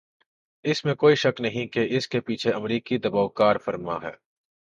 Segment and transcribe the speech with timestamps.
[0.65, 4.11] اس میں کوئی شک نہیں کہ اس کے پیچھے امریکی دبائو کارفرما ہے۔